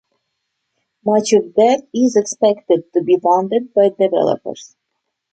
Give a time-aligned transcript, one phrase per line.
[1.05, 4.75] Much of that is expected to be funded by developers.